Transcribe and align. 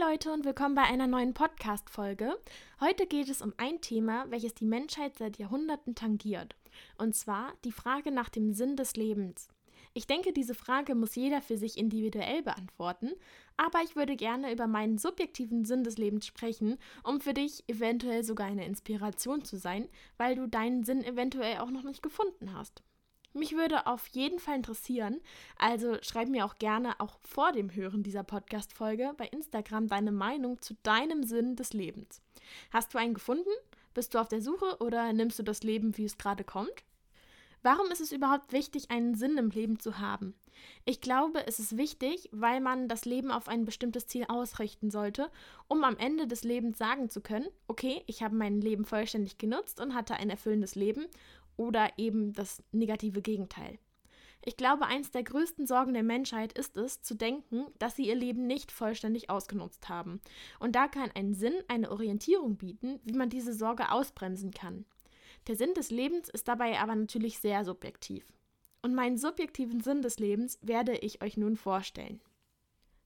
Leute 0.00 0.32
und 0.32 0.46
willkommen 0.46 0.74
bei 0.74 0.84
einer 0.84 1.06
neuen 1.06 1.34
Podcast-Folge. 1.34 2.34
Heute 2.80 3.06
geht 3.06 3.28
es 3.28 3.42
um 3.42 3.52
ein 3.58 3.82
Thema, 3.82 4.24
welches 4.30 4.54
die 4.54 4.64
Menschheit 4.64 5.18
seit 5.18 5.36
Jahrhunderten 5.36 5.94
tangiert. 5.94 6.56
Und 6.96 7.14
zwar 7.14 7.52
die 7.64 7.70
Frage 7.72 8.10
nach 8.10 8.30
dem 8.30 8.54
Sinn 8.54 8.76
des 8.76 8.96
Lebens. 8.96 9.48
Ich 9.92 10.06
denke, 10.06 10.32
diese 10.32 10.54
Frage 10.54 10.94
muss 10.94 11.16
jeder 11.16 11.42
für 11.42 11.58
sich 11.58 11.76
individuell 11.76 12.42
beantworten, 12.42 13.10
aber 13.58 13.82
ich 13.84 13.94
würde 13.94 14.16
gerne 14.16 14.50
über 14.50 14.66
meinen 14.66 14.96
subjektiven 14.96 15.66
Sinn 15.66 15.84
des 15.84 15.98
Lebens 15.98 16.24
sprechen, 16.24 16.78
um 17.04 17.20
für 17.20 17.34
dich 17.34 17.64
eventuell 17.68 18.24
sogar 18.24 18.46
eine 18.46 18.64
Inspiration 18.64 19.44
zu 19.44 19.58
sein, 19.58 19.86
weil 20.16 20.34
du 20.34 20.48
deinen 20.48 20.82
Sinn 20.82 21.04
eventuell 21.04 21.58
auch 21.58 21.70
noch 21.70 21.82
nicht 21.82 22.02
gefunden 22.02 22.54
hast. 22.54 22.82
Mich 23.32 23.54
würde 23.54 23.86
auf 23.86 24.08
jeden 24.08 24.40
Fall 24.40 24.56
interessieren, 24.56 25.20
also 25.56 25.96
schreib 26.02 26.28
mir 26.28 26.44
auch 26.44 26.56
gerne 26.56 26.98
auch 26.98 27.20
vor 27.20 27.52
dem 27.52 27.72
Hören 27.72 28.02
dieser 28.02 28.24
Podcast-Folge 28.24 29.14
bei 29.16 29.26
Instagram 29.26 29.86
deine 29.86 30.10
Meinung 30.10 30.60
zu 30.60 30.74
deinem 30.82 31.22
Sinn 31.22 31.54
des 31.54 31.72
Lebens. 31.72 32.20
Hast 32.72 32.92
du 32.92 32.98
einen 32.98 33.14
gefunden? 33.14 33.50
Bist 33.94 34.14
du 34.14 34.18
auf 34.18 34.26
der 34.26 34.42
Suche 34.42 34.78
oder 34.80 35.12
nimmst 35.12 35.38
du 35.38 35.44
das 35.44 35.62
Leben, 35.62 35.96
wie 35.96 36.04
es 36.04 36.18
gerade 36.18 36.42
kommt? 36.42 36.72
Warum 37.62 37.90
ist 37.92 38.00
es 38.00 38.10
überhaupt 38.10 38.52
wichtig, 38.52 38.90
einen 38.90 39.14
Sinn 39.14 39.36
im 39.36 39.50
Leben 39.50 39.78
zu 39.78 39.98
haben? 39.98 40.34
Ich 40.84 41.00
glaube, 41.00 41.46
es 41.46 41.58
ist 41.58 41.76
wichtig, 41.76 42.28
weil 42.32 42.60
man 42.60 42.88
das 42.88 43.04
Leben 43.04 43.30
auf 43.30 43.48
ein 43.48 43.64
bestimmtes 43.64 44.06
Ziel 44.06 44.24
ausrichten 44.28 44.90
sollte, 44.90 45.30
um 45.68 45.84
am 45.84 45.96
Ende 45.98 46.26
des 46.26 46.42
Lebens 46.42 46.78
sagen 46.78 47.10
zu 47.10 47.20
können, 47.20 47.46
okay, 47.68 48.02
ich 48.06 48.22
habe 48.22 48.34
mein 48.34 48.60
Leben 48.60 48.84
vollständig 48.84 49.38
genutzt 49.38 49.80
und 49.80 49.94
hatte 49.94 50.14
ein 50.14 50.30
erfüllendes 50.30 50.74
Leben 50.74 51.06
oder 51.60 51.90
eben 51.98 52.32
das 52.32 52.62
negative 52.72 53.20
Gegenteil. 53.20 53.78
Ich 54.42 54.56
glaube, 54.56 54.86
eins 54.86 55.10
der 55.10 55.22
größten 55.22 55.66
Sorgen 55.66 55.92
der 55.92 56.02
Menschheit 56.02 56.54
ist 56.54 56.78
es, 56.78 57.02
zu 57.02 57.14
denken, 57.14 57.66
dass 57.78 57.96
sie 57.96 58.06
ihr 58.08 58.14
Leben 58.14 58.46
nicht 58.46 58.72
vollständig 58.72 59.28
ausgenutzt 59.28 59.90
haben. 59.90 60.22
Und 60.58 60.74
da 60.74 60.88
kann 60.88 61.10
ein 61.14 61.34
Sinn 61.34 61.52
eine 61.68 61.90
Orientierung 61.90 62.56
bieten, 62.56 62.98
wie 63.04 63.12
man 63.12 63.28
diese 63.28 63.52
Sorge 63.52 63.92
ausbremsen 63.92 64.52
kann. 64.52 64.86
Der 65.48 65.56
Sinn 65.56 65.74
des 65.74 65.90
Lebens 65.90 66.30
ist 66.30 66.48
dabei 66.48 66.80
aber 66.80 66.94
natürlich 66.94 67.38
sehr 67.38 67.62
subjektiv. 67.66 68.24
Und 68.80 68.94
meinen 68.94 69.18
subjektiven 69.18 69.82
Sinn 69.82 70.00
des 70.00 70.18
Lebens 70.18 70.58
werde 70.62 70.96
ich 70.96 71.22
euch 71.22 71.36
nun 71.36 71.56
vorstellen. 71.56 72.22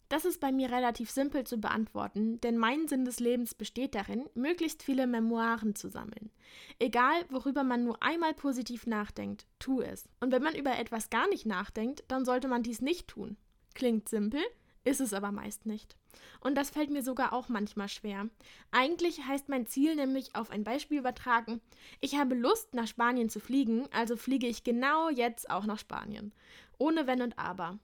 Das 0.09 0.25
ist 0.25 0.41
bei 0.41 0.53
mir 0.53 0.71
relativ 0.71 1.11
simpel 1.11 1.45
zu 1.45 1.59
beantworten, 1.59 2.41
denn 2.41 2.59
mein 2.59 2.89
Sinn 2.89 3.05
des 3.05 3.21
Lebens 3.21 3.55
besteht 3.55 3.95
darin, 3.95 4.29
möglichst 4.35 4.83
viele 4.83 5.07
Memoiren 5.07 5.75
zu 5.75 5.89
sammeln. 5.89 6.31
Egal, 6.79 7.25
worüber 7.31 7.65
man 7.65 7.85
nur 7.85 8.03
einmal 8.03 8.35
positiv 8.35 8.87
nachdenkt, 8.87 9.47
tu 9.59 9.81
es. 9.81 10.09
Und 10.21 10.31
wenn 10.31 10.43
man 10.43 10.55
über 10.55 10.79
etwas 10.79 11.11
gar 11.11 11.29
nicht 11.29 11.47
nachdenkt, 11.47 12.05
dann 12.09 12.25
sollte 12.25 12.49
man 12.49 12.63
dies 12.63 12.81
nicht 12.81 13.09
tun. 13.09 13.37
Klingt 13.75 14.09
simpel, 14.09 14.41
ist 14.85 15.01
es 15.01 15.15
aber 15.15 15.33
meist 15.33 15.67
nicht. 15.67 15.97
Und 16.41 16.57
das 16.57 16.71
fällt 16.71 16.91
mir 16.91 17.03
sogar 17.03 17.33
auch 17.33 17.49
manchmal 17.49 17.89
schwer. 17.89 18.29
Eigentlich 18.71 19.25
heißt 19.27 19.49
mein 19.49 19.67
Ziel 19.67 19.97
nämlich 19.97 20.37
auf 20.37 20.51
ein 20.51 20.63
Beispiel 20.63 20.99
übertragen, 20.99 21.61
ich 22.01 22.17
habe 22.17 22.35
Lust, 22.35 22.75
nach 22.75 22.87
Spanien 22.87 23.31
zu 23.31 23.41
fliegen, 23.41 23.89
also 23.93 24.17
fliege 24.17 24.47
ich 24.47 24.63
genau 24.63 25.09
jetzt 25.09 25.51
auch 25.51 25.65
nach 25.65 25.79
Spanien. 25.79 26.33
Ohne 26.79 27.07
Wenn 27.07 27.23
und 27.23 27.39
Aber. 27.39 27.79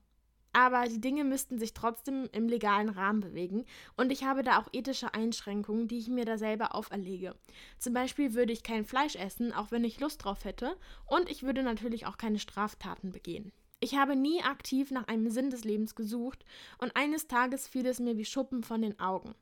Aber 0.52 0.84
die 0.88 1.00
Dinge 1.00 1.24
müssten 1.24 1.58
sich 1.58 1.74
trotzdem 1.74 2.28
im 2.32 2.48
legalen 2.48 2.88
Rahmen 2.88 3.20
bewegen 3.20 3.64
und 3.96 4.10
ich 4.10 4.24
habe 4.24 4.42
da 4.42 4.58
auch 4.58 4.68
ethische 4.72 5.14
Einschränkungen, 5.14 5.86
die 5.86 5.98
ich 5.98 6.08
mir 6.08 6.24
da 6.24 6.38
selber 6.38 6.74
auferlege. 6.74 7.36
Zum 7.78 7.94
Beispiel 7.94 8.34
würde 8.34 8.52
ich 8.52 8.64
kein 8.64 8.84
Fleisch 8.84 9.14
essen, 9.14 9.52
auch 9.52 9.70
wenn 9.70 9.84
ich 9.84 10.00
Lust 10.00 10.24
drauf 10.24 10.44
hätte, 10.44 10.76
und 11.06 11.30
ich 11.30 11.44
würde 11.44 11.62
natürlich 11.62 12.06
auch 12.06 12.18
keine 12.18 12.40
Straftaten 12.40 13.12
begehen. 13.12 13.52
Ich 13.78 13.96
habe 13.96 14.16
nie 14.16 14.42
aktiv 14.42 14.90
nach 14.90 15.08
einem 15.08 15.30
Sinn 15.30 15.50
des 15.50 15.64
Lebens 15.64 15.94
gesucht 15.94 16.44
und 16.78 16.94
eines 16.96 17.28
Tages 17.28 17.66
fiel 17.66 17.86
es 17.86 18.00
mir 18.00 18.18
wie 18.18 18.26
Schuppen 18.26 18.62
von 18.62 18.82
den 18.82 18.98
Augen. 18.98 19.34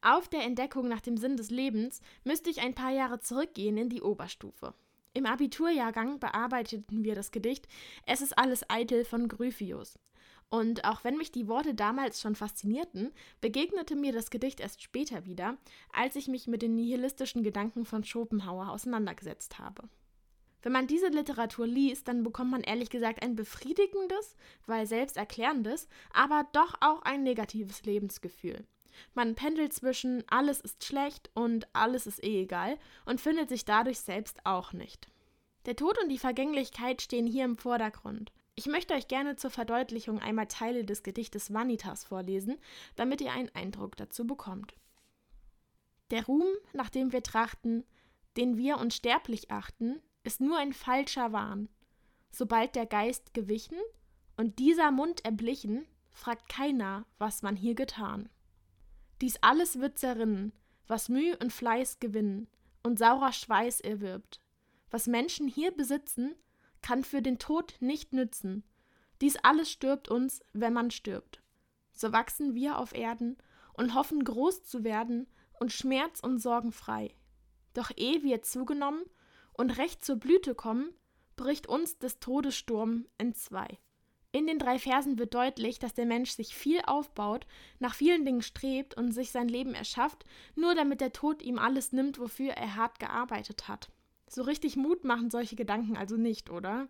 Auf 0.00 0.28
der 0.28 0.42
Entdeckung 0.42 0.88
nach 0.88 1.00
dem 1.00 1.16
Sinn 1.16 1.36
des 1.36 1.50
Lebens 1.50 2.00
müsste 2.24 2.50
ich 2.50 2.62
ein 2.62 2.74
paar 2.74 2.90
Jahre 2.90 3.20
zurückgehen 3.20 3.76
in 3.76 3.88
die 3.88 4.02
Oberstufe. 4.02 4.74
Im 5.12 5.24
Abiturjahrgang 5.24 6.18
bearbeiteten 6.18 7.04
wir 7.04 7.14
das 7.14 7.30
Gedicht 7.30 7.68
Es 8.06 8.20
ist 8.20 8.36
alles 8.36 8.68
eitel 8.68 9.04
von 9.04 9.28
Gryphius. 9.28 9.98
Und 10.48 10.84
auch 10.84 11.02
wenn 11.02 11.16
mich 11.16 11.32
die 11.32 11.48
Worte 11.48 11.74
damals 11.74 12.20
schon 12.20 12.36
faszinierten, 12.36 13.12
begegnete 13.40 13.96
mir 13.96 14.12
das 14.12 14.30
Gedicht 14.30 14.60
erst 14.60 14.82
später 14.82 15.26
wieder, 15.26 15.56
als 15.92 16.14
ich 16.14 16.28
mich 16.28 16.46
mit 16.46 16.62
den 16.62 16.76
nihilistischen 16.76 17.42
Gedanken 17.42 17.84
von 17.84 18.04
Schopenhauer 18.04 18.70
auseinandergesetzt 18.70 19.58
habe. 19.58 19.88
Wenn 20.62 20.72
man 20.72 20.86
diese 20.86 21.08
Literatur 21.08 21.66
liest, 21.66 22.08
dann 22.08 22.22
bekommt 22.22 22.50
man 22.50 22.62
ehrlich 22.62 22.90
gesagt 22.90 23.22
ein 23.22 23.36
befriedigendes, 23.36 24.36
weil 24.66 24.86
selbsterklärendes, 24.86 25.88
aber 26.12 26.46
doch 26.52 26.74
auch 26.80 27.02
ein 27.02 27.22
negatives 27.22 27.84
Lebensgefühl. 27.84 28.66
Man 29.14 29.34
pendelt 29.34 29.72
zwischen 29.72 30.24
alles 30.28 30.60
ist 30.60 30.84
schlecht 30.84 31.30
und 31.34 31.68
alles 31.74 32.06
ist 32.06 32.22
eh 32.24 32.42
egal 32.42 32.78
und 33.04 33.20
findet 33.20 33.48
sich 33.48 33.64
dadurch 33.64 34.00
selbst 34.00 34.44
auch 34.44 34.72
nicht. 34.72 35.08
Der 35.66 35.76
Tod 35.76 35.98
und 36.02 36.08
die 36.08 36.18
Vergänglichkeit 36.18 37.02
stehen 37.02 37.26
hier 37.26 37.44
im 37.44 37.56
Vordergrund. 37.56 38.32
Ich 38.58 38.66
möchte 38.66 38.94
euch 38.94 39.06
gerne 39.06 39.36
zur 39.36 39.50
Verdeutlichung 39.50 40.18
einmal 40.18 40.46
Teile 40.46 40.84
des 40.84 41.02
Gedichtes 41.02 41.52
Vanitas 41.52 42.04
vorlesen, 42.04 42.56
damit 42.96 43.20
ihr 43.20 43.30
einen 43.30 43.54
Eindruck 43.54 43.96
dazu 43.96 44.26
bekommt. 44.26 44.74
Der 46.10 46.24
Ruhm, 46.24 46.48
nach 46.72 46.88
dem 46.88 47.12
wir 47.12 47.22
trachten, 47.22 47.84
den 48.38 48.56
wir 48.56 48.78
unsterblich 48.78 49.50
achten, 49.50 50.00
ist 50.24 50.40
nur 50.40 50.56
ein 50.56 50.72
falscher 50.72 51.32
Wahn. 51.32 51.68
Sobald 52.30 52.76
der 52.76 52.86
Geist 52.86 53.34
gewichen 53.34 53.78
und 54.38 54.58
dieser 54.58 54.90
Mund 54.90 55.22
erblichen, 55.24 55.86
fragt 56.12 56.48
keiner, 56.48 57.04
was 57.18 57.42
man 57.42 57.56
hier 57.56 57.74
getan. 57.74 58.30
Dies 59.20 59.36
alles 59.42 59.80
wird 59.80 59.98
zerrinnen, 59.98 60.52
was 60.86 61.10
Mühe 61.10 61.36
und 61.38 61.52
Fleiß 61.52 62.00
gewinnen 62.00 62.48
und 62.82 62.98
saurer 62.98 63.32
Schweiß 63.32 63.80
erwirbt. 63.80 64.40
Was 64.90 65.06
Menschen 65.06 65.46
hier 65.46 65.72
besitzen, 65.72 66.34
kann 66.86 67.02
für 67.02 67.20
den 67.20 67.40
Tod 67.40 67.74
nicht 67.80 68.12
nützen. 68.12 68.62
Dies 69.20 69.36
alles 69.42 69.68
stirbt 69.68 70.08
uns, 70.08 70.40
wenn 70.52 70.72
man 70.72 70.92
stirbt. 70.92 71.42
So 71.92 72.12
wachsen 72.12 72.54
wir 72.54 72.78
auf 72.78 72.94
Erden 72.94 73.36
und 73.72 73.94
hoffen 73.94 74.22
groß 74.22 74.62
zu 74.62 74.84
werden 74.84 75.26
und 75.58 75.72
Schmerz 75.72 76.20
und 76.20 76.38
Sorgen 76.38 76.70
frei. 76.70 77.12
Doch 77.74 77.90
ehe 77.96 78.22
wir 78.22 78.42
zugenommen 78.42 79.02
und 79.52 79.78
recht 79.78 80.04
zur 80.04 80.14
Blüte 80.14 80.54
kommen, 80.54 80.94
bricht 81.34 81.66
uns 81.66 81.98
des 81.98 82.20
Todes 82.20 82.54
Sturm 82.54 83.06
entzwei. 83.18 83.80
In 84.30 84.46
den 84.46 84.60
drei 84.60 84.78
Versen 84.78 85.18
wird 85.18 85.34
deutlich, 85.34 85.80
dass 85.80 85.92
der 85.92 86.06
Mensch 86.06 86.30
sich 86.30 86.54
viel 86.54 86.82
aufbaut, 86.86 87.48
nach 87.80 87.96
vielen 87.96 88.24
Dingen 88.24 88.42
strebt 88.42 88.96
und 88.96 89.10
sich 89.10 89.32
sein 89.32 89.48
Leben 89.48 89.74
erschafft, 89.74 90.24
nur 90.54 90.76
damit 90.76 91.00
der 91.00 91.12
Tod 91.12 91.42
ihm 91.42 91.58
alles 91.58 91.90
nimmt, 91.90 92.20
wofür 92.20 92.52
er 92.52 92.76
hart 92.76 93.00
gearbeitet 93.00 93.66
hat. 93.66 93.90
So 94.28 94.42
richtig 94.42 94.76
Mut 94.76 95.04
machen 95.04 95.30
solche 95.30 95.56
Gedanken 95.56 95.96
also 95.96 96.16
nicht, 96.16 96.50
oder? 96.50 96.88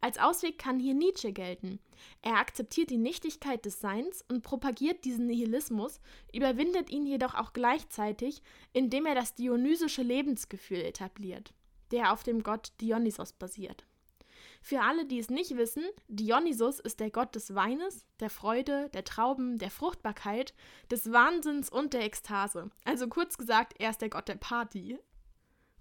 Als 0.00 0.18
Ausweg 0.18 0.58
kann 0.58 0.78
hier 0.78 0.94
Nietzsche 0.94 1.32
gelten. 1.32 1.80
Er 2.22 2.36
akzeptiert 2.36 2.90
die 2.90 2.98
Nichtigkeit 2.98 3.64
des 3.64 3.80
Seins 3.80 4.24
und 4.28 4.42
propagiert 4.42 5.04
diesen 5.04 5.26
Nihilismus, 5.26 6.00
überwindet 6.32 6.90
ihn 6.90 7.04
jedoch 7.04 7.34
auch 7.34 7.52
gleichzeitig, 7.52 8.42
indem 8.72 9.06
er 9.06 9.16
das 9.16 9.34
dionysische 9.34 10.02
Lebensgefühl 10.02 10.78
etabliert, 10.78 11.52
der 11.90 12.12
auf 12.12 12.22
dem 12.22 12.44
Gott 12.44 12.72
Dionysos 12.80 13.32
basiert. 13.32 13.86
Für 14.60 14.82
alle, 14.82 15.04
die 15.06 15.18
es 15.18 15.30
nicht 15.30 15.56
wissen, 15.56 15.84
Dionysos 16.08 16.78
ist 16.78 17.00
der 17.00 17.10
Gott 17.10 17.34
des 17.34 17.54
Weines, 17.54 18.06
der 18.20 18.30
Freude, 18.30 18.88
der 18.90 19.04
Trauben, 19.04 19.58
der 19.58 19.70
Fruchtbarkeit, 19.70 20.54
des 20.90 21.10
Wahnsinns 21.12 21.70
und 21.70 21.92
der 21.92 22.02
Ekstase. 22.02 22.70
Also 22.84 23.08
kurz 23.08 23.38
gesagt, 23.38 23.74
er 23.78 23.90
ist 23.90 24.00
der 24.00 24.10
Gott 24.10 24.28
der 24.28 24.36
Party. 24.36 24.98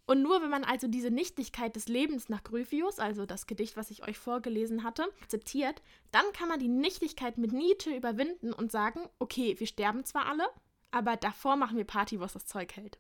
Und 0.08 0.22
nur 0.22 0.42
wenn 0.42 0.50
man 0.50 0.64
also 0.64 0.88
diese 0.88 1.12
Nichtigkeit 1.12 1.76
des 1.76 1.90
Lebens 1.90 2.30
nach 2.30 2.44
Gryphius, 2.44 2.98
also 2.98 3.26
das 3.26 3.46
Gedicht, 3.46 3.76
was 3.76 3.92
ich 3.92 4.08
euch 4.08 4.18
vorgelesen 4.18 4.84
hatte, 4.84 5.04
akzeptiert, 5.22 5.82
dann 6.12 6.24
kann 6.32 6.48
man 6.48 6.60
die 6.60 6.70
Nichtigkeit 6.70 7.38
mit 7.38 7.52
Nietzsche 7.52 7.94
überwinden 7.94 8.54
und 8.54 8.72
sagen, 8.72 9.02
okay, 9.20 9.60
wir 9.60 9.68
sterben 9.68 10.06
zwar 10.06 10.28
alle, 10.28 10.48
aber 10.92 11.18
davor 11.18 11.58
machen 11.58 11.76
wir 11.76 11.84
Party, 11.84 12.22
was 12.22 12.32
das 12.32 12.46
Zeug 12.46 12.78
hält. 12.78 13.00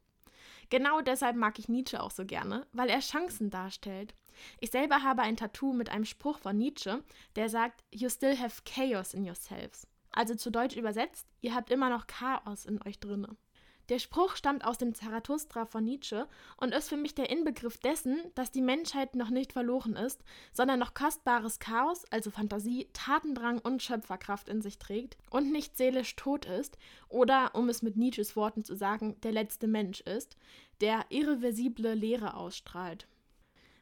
Genau 0.69 0.99
deshalb 0.99 1.37
mag 1.37 1.57
ich 1.59 1.69
Nietzsche 1.69 2.03
auch 2.03 2.11
so 2.11 2.25
gerne, 2.25 2.67
weil 2.73 2.89
er 2.89 2.99
Chancen 2.99 3.49
darstellt. 3.49 4.13
Ich 4.59 4.71
selber 4.71 5.01
habe 5.01 5.21
ein 5.21 5.37
Tattoo 5.37 5.71
mit 5.71 5.89
einem 5.89 6.05
Spruch 6.05 6.39
von 6.39 6.57
Nietzsche, 6.57 7.01
der 7.37 7.47
sagt, 7.47 7.85
You 7.89 8.09
still 8.09 8.37
have 8.37 8.63
chaos 8.65 9.13
in 9.13 9.25
yourselves. 9.25 9.87
Also 10.11 10.35
zu 10.35 10.51
Deutsch 10.51 10.75
übersetzt, 10.75 11.25
ihr 11.39 11.55
habt 11.55 11.71
immer 11.71 11.89
noch 11.89 12.05
Chaos 12.05 12.65
in 12.65 12.81
euch 12.85 12.99
drinne. 12.99 13.37
Der 13.89 13.99
Spruch 13.99 14.35
stammt 14.35 14.65
aus 14.65 14.77
dem 14.77 14.93
Zarathustra 14.93 15.65
von 15.65 15.85
Nietzsche 15.85 16.27
und 16.57 16.73
ist 16.73 16.89
für 16.89 16.97
mich 16.97 17.15
der 17.15 17.29
Inbegriff 17.29 17.77
dessen, 17.77 18.19
dass 18.35 18.51
die 18.51 18.61
Menschheit 18.61 19.15
noch 19.15 19.29
nicht 19.29 19.53
verloren 19.53 19.95
ist, 19.95 20.23
sondern 20.51 20.79
noch 20.79 20.93
kostbares 20.93 21.59
Chaos, 21.59 22.03
also 22.11 22.29
Fantasie, 22.29 22.89
Tatendrang 22.91 23.59
und 23.59 23.81
Schöpferkraft 23.81 24.49
in 24.49 24.61
sich 24.61 24.77
trägt 24.77 25.17
und 25.29 25.53
nicht 25.53 25.77
seelisch 25.77 26.17
tot 26.17 26.45
ist 26.45 26.77
oder, 27.07 27.55
um 27.55 27.69
es 27.69 27.81
mit 27.81 27.95
Nietzsches 27.95 28.35
Worten 28.35 28.65
zu 28.65 28.75
sagen, 28.75 29.15
der 29.21 29.31
letzte 29.31 29.67
Mensch 29.67 30.01
ist, 30.01 30.35
der 30.81 31.05
irreversible 31.07 31.93
Leere 31.93 32.35
ausstrahlt. 32.35 33.07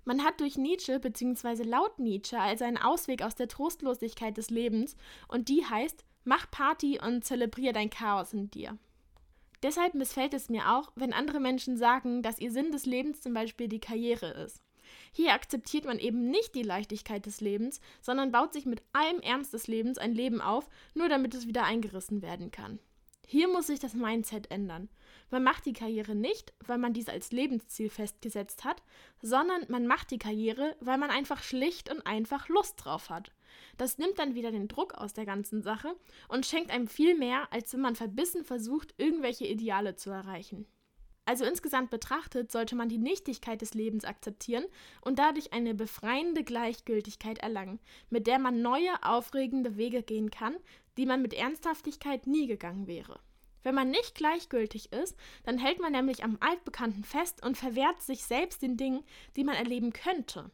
Man 0.04 0.24
hat 0.24 0.40
durch 0.40 0.56
Nietzsche 0.56 1.00
bzw. 1.00 1.64
laut 1.64 1.98
Nietzsche 1.98 2.40
also 2.40 2.64
einen 2.64 2.78
Ausweg 2.78 3.24
aus 3.24 3.34
der 3.34 3.48
Trostlosigkeit 3.48 4.38
des 4.38 4.52
Lebens 4.52 4.96
und 5.28 5.50
die 5.50 5.66
heißt, 5.66 6.06
Mach 6.28 6.50
Party 6.50 7.00
und 7.00 7.24
zelebriere 7.24 7.74
dein 7.74 7.92
Chaos 7.92 8.34
in 8.34 8.50
dir. 8.50 8.78
Deshalb 9.66 9.96
missfällt 9.96 10.36
es 10.36 10.48
mir 10.48 10.76
auch, 10.76 10.92
wenn 10.94 11.12
andere 11.12 11.40
Menschen 11.40 11.76
sagen, 11.76 12.22
dass 12.22 12.38
ihr 12.38 12.52
Sinn 12.52 12.72
des 12.72 12.86
Lebens 12.86 13.22
zum 13.22 13.34
Beispiel 13.34 13.68
die 13.68 13.80
Karriere 13.80 14.28
ist. 14.28 14.62
Hier 15.12 15.34
akzeptiert 15.34 15.86
man 15.86 15.98
eben 15.98 16.30
nicht 16.30 16.54
die 16.54 16.62
Leichtigkeit 16.62 17.26
des 17.26 17.42
Lebens, 17.42 17.82
sondern 18.00 18.32
baut 18.32 18.54
sich 18.54 18.68
mit 18.68 18.84
allem 18.94 19.22
Ernst 19.22 19.54
des 19.54 19.66
Lebens 19.66 19.98
ein 19.98 20.14
Leben 20.14 20.40
auf, 20.40 20.70
nur 20.94 21.10
damit 21.10 21.34
es 21.34 21.48
wieder 21.48 21.64
eingerissen 21.64 22.22
werden 22.22 22.52
kann. 22.52 22.78
Hier 23.28 23.48
muss 23.48 23.68
sich 23.68 23.80
das 23.80 23.94
Mindset 23.94 24.52
ändern. 24.52 24.90
Man 25.32 25.44
macht 25.44 25.66
die 25.66 25.74
Karriere 25.74 26.16
nicht, 26.16 26.54
weil 26.66 26.78
man 26.78 26.94
dies 26.94 27.10
als 27.10 27.32
Lebensziel 27.32 27.90
festgesetzt 27.90 28.64
hat, 28.64 28.84
sondern 29.22 29.66
man 29.70 29.88
macht 29.88 30.12
die 30.12 30.20
Karriere, 30.20 30.76
weil 30.80 30.98
man 30.98 31.10
einfach 31.10 31.42
schlicht 31.42 31.90
und 31.92 32.06
einfach 32.06 32.48
Lust 32.50 32.76
drauf 32.84 33.10
hat. 33.10 33.32
Das 33.78 33.98
nimmt 33.98 34.20
dann 34.20 34.36
wieder 34.36 34.52
den 34.52 34.68
Druck 34.68 34.94
aus 34.94 35.14
der 35.14 35.26
ganzen 35.26 35.64
Sache 35.64 35.96
und 36.28 36.46
schenkt 36.46 36.72
einem 36.72 36.88
viel 36.88 37.16
mehr, 37.16 37.52
als 37.52 37.74
wenn 37.74 37.82
man 37.82 37.96
verbissen 37.96 38.44
versucht, 38.44 38.94
irgendwelche 38.98 39.46
Ideale 39.46 39.96
zu 39.96 40.12
erreichen. 40.12 40.68
Also 41.28 41.44
insgesamt 41.44 41.90
betrachtet 41.90 42.52
sollte 42.52 42.76
man 42.76 42.88
die 42.88 43.00
Nichtigkeit 43.00 43.60
des 43.60 43.74
Lebens 43.74 44.06
akzeptieren 44.06 44.66
und 45.02 45.18
dadurch 45.18 45.54
eine 45.54 45.74
befreiende 45.74 46.44
Gleichgültigkeit 46.44 47.40
erlangen, 47.40 47.80
mit 48.12 48.28
der 48.28 48.38
man 48.38 48.62
neue, 48.62 48.92
aufregende 49.02 49.76
Wege 49.76 50.04
gehen 50.04 50.30
kann, 50.30 50.56
die 50.98 51.06
man 51.06 51.22
mit 51.22 51.34
Ernsthaftigkeit 51.34 52.28
nie 52.28 52.48
gegangen 52.48 52.88
wäre. 52.88 53.20
Wenn 53.64 53.76
man 53.76 53.90
nicht 53.90 54.14
gleichgültig 54.14 54.92
ist, 54.94 55.18
dann 55.44 55.58
hält 55.58 55.80
man 55.80 55.92
nämlich 55.92 56.24
am 56.24 56.38
Altbekannten 56.40 57.04
fest 57.04 57.44
und 57.44 57.58
verwehrt 57.58 58.02
sich 58.02 58.24
selbst 58.24 58.62
den 58.62 58.78
Dingen, 58.78 59.04
die 59.36 59.44
man 59.44 59.56
erleben 59.56 59.92
könnte. 59.92 60.52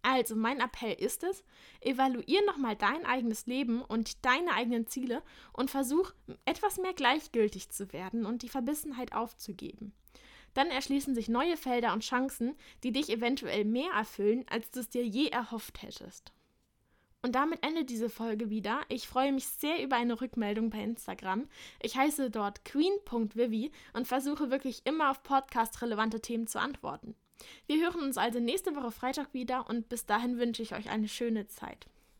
Also 0.00 0.36
mein 0.36 0.60
Appell 0.60 0.94
ist 0.94 1.24
es, 1.24 1.44
evaluier 1.80 2.40
nochmal 2.46 2.76
dein 2.76 3.04
eigenes 3.04 3.46
Leben 3.46 3.82
und 3.82 4.24
deine 4.24 4.52
eigenen 4.52 4.86
Ziele 4.86 5.22
und 5.52 5.70
versuch 5.70 6.12
etwas 6.44 6.78
mehr 6.78 6.94
gleichgültig 6.94 7.70
zu 7.70 7.92
werden 7.92 8.24
und 8.24 8.42
die 8.42 8.48
Verbissenheit 8.48 9.12
aufzugeben. 9.12 9.92
Dann 10.54 10.68
erschließen 10.68 11.14
sich 11.14 11.28
neue 11.28 11.56
Felder 11.56 11.92
und 11.92 12.04
Chancen, 12.04 12.56
die 12.84 12.92
dich 12.92 13.10
eventuell 13.10 13.64
mehr 13.64 13.90
erfüllen, 13.90 14.46
als 14.48 14.70
du 14.70 14.80
es 14.80 14.88
dir 14.88 15.04
je 15.04 15.26
erhofft 15.26 15.82
hättest. 15.82 16.32
Und 17.26 17.32
damit 17.32 17.66
endet 17.66 17.90
diese 17.90 18.08
Folge 18.08 18.50
wieder. 18.50 18.82
Ich 18.88 19.08
freue 19.08 19.32
mich 19.32 19.48
sehr 19.48 19.82
über 19.82 19.96
eine 19.96 20.20
Rückmeldung 20.20 20.70
bei 20.70 20.78
Instagram. 20.78 21.48
Ich 21.82 21.96
heiße 21.96 22.30
dort 22.30 22.64
queen.vivi 22.64 23.72
und 23.94 24.06
versuche 24.06 24.52
wirklich 24.52 24.82
immer 24.84 25.10
auf 25.10 25.24
podcast-relevante 25.24 26.20
Themen 26.20 26.46
zu 26.46 26.60
antworten. 26.60 27.16
Wir 27.66 27.84
hören 27.84 28.00
uns 28.02 28.16
also 28.16 28.38
nächste 28.38 28.76
Woche 28.76 28.92
Freitag 28.92 29.34
wieder 29.34 29.68
und 29.68 29.88
bis 29.88 30.06
dahin 30.06 30.38
wünsche 30.38 30.62
ich 30.62 30.76
euch 30.76 30.88
eine 30.88 31.08
schöne 31.08 31.48
Zeit. 31.48 31.88